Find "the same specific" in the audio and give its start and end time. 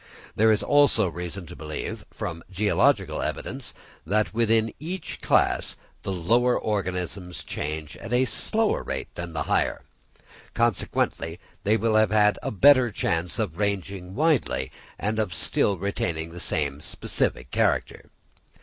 16.31-17.51